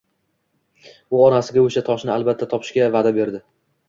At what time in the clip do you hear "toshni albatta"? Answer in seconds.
1.89-2.47